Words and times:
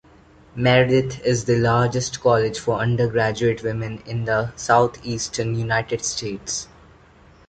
Meredith 0.55 1.19
is 1.23 1.45
the 1.45 1.59
largest 1.59 2.21
college 2.21 2.57
for 2.57 2.79
undergraduate 2.79 3.61
women 3.61 4.01
in 4.07 4.25
the 4.25 4.51
southeastern 4.55 5.53
United 5.53 6.03
States. 6.03 6.67